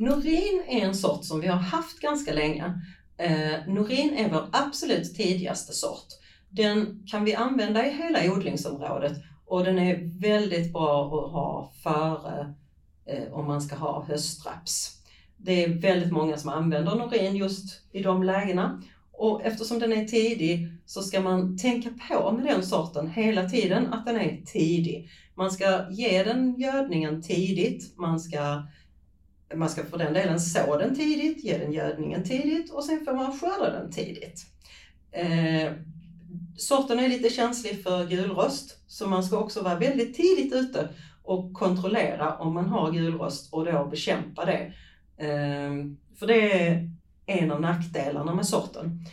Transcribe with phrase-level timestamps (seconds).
[0.00, 2.80] Norin är en sort som vi har haft ganska länge.
[3.16, 6.06] Eh, Norin är vår absolut tidigaste sort.
[6.48, 9.12] Den kan vi använda i hela odlingsområdet
[9.46, 12.54] och den är väldigt bra att ha före
[13.06, 14.96] eh, om man ska ha höstraps.
[15.36, 18.82] Det är väldigt många som använder Norin just i de lägena
[19.12, 23.92] och eftersom den är tidig så ska man tänka på med den sorten hela tiden
[23.92, 25.10] att den är tidig.
[25.34, 28.62] Man ska ge den gödningen tidigt, man ska,
[29.54, 33.12] man ska för den delen så den tidigt, ge den gödningen tidigt och sen får
[33.12, 34.46] man skörda den tidigt.
[35.12, 35.72] Eh,
[36.56, 40.88] sorten är lite känslig för gulrost så man ska också vara väldigt tidigt ute
[41.22, 44.72] och kontrollera om man har gulrost och då bekämpa det.
[45.16, 45.70] Eh,
[46.18, 46.90] för det är
[47.26, 49.04] en av nackdelarna med sorten.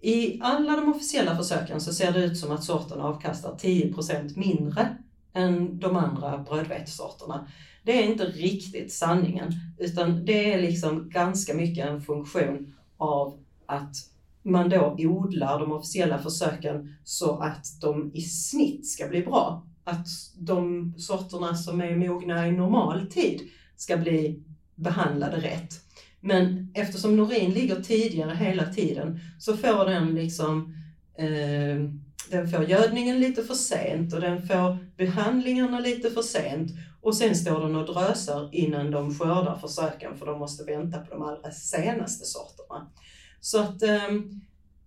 [0.00, 4.96] I alla de officiella försöken så ser det ut som att sorten avkastar 10% mindre
[5.36, 7.48] än de andra brödvetesorterna.
[7.84, 13.94] Det är inte riktigt sanningen, utan det är liksom ganska mycket en funktion av att
[14.42, 19.66] man då odlar de officiella försöken så att de i snitt ska bli bra.
[19.84, 20.06] Att
[20.38, 23.40] de sorterna som är mogna i normal tid
[23.76, 24.42] ska bli
[24.74, 25.80] behandlade rätt.
[26.20, 30.74] Men eftersom Norin ligger tidigare hela tiden så får den liksom
[31.18, 37.16] eh, den får gödningen lite för sent och den får behandlingarna lite för sent och
[37.16, 41.22] sen står den och drösar innan de skördar försöken för de måste vänta på de
[41.22, 42.90] allra senaste sorterna.
[43.40, 44.10] Så att eh,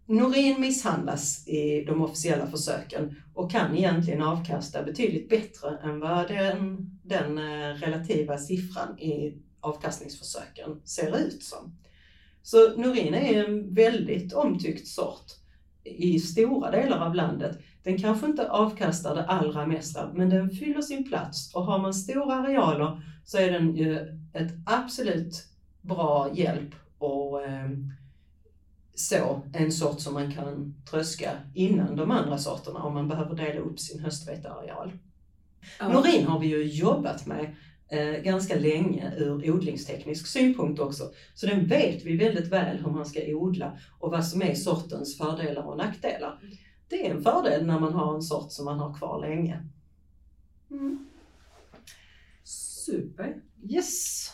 [0.05, 6.89] Norin misshandlas i de officiella försöken och kan egentligen avkasta betydligt bättre än vad den,
[7.03, 11.77] den eh, relativa siffran i avkastningsförsöken ser ut som.
[12.43, 15.25] Så Norin är en väldigt omtyckt sort
[15.97, 17.59] i stora delar av landet.
[17.83, 21.93] Den kanske inte avkastar det allra mesta, men den fyller sin plats och har man
[21.93, 23.97] stora arealer så är den ju
[24.33, 25.45] ett absolut
[25.81, 27.69] bra hjälp och eh,
[28.95, 33.59] så en sort som man kan tröska innan de andra sorterna om man behöver dela
[33.59, 34.91] upp sin höstveteareal.
[35.79, 35.87] Ja.
[35.87, 37.55] Norin har vi ju jobbat med
[37.89, 41.11] eh, ganska länge ur odlingsteknisk synpunkt också.
[41.33, 45.17] Så den vet vi väldigt väl hur man ska odla och vad som är sortens
[45.17, 46.39] fördelar och nackdelar.
[46.89, 49.63] Det är en fördel när man har en sort som man har kvar länge.
[50.71, 51.05] Mm.
[52.43, 53.41] Super!
[53.69, 54.28] Yes!